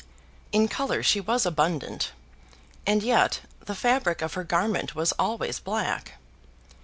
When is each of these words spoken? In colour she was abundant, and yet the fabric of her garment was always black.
In 0.51 0.67
colour 0.67 1.03
she 1.03 1.21
was 1.21 1.45
abundant, 1.45 2.11
and 2.87 3.03
yet 3.03 3.41
the 3.67 3.75
fabric 3.75 4.23
of 4.23 4.33
her 4.33 4.43
garment 4.43 4.95
was 4.95 5.11
always 5.19 5.59
black. 5.59 6.13